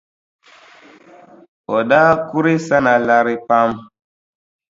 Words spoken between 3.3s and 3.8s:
pam.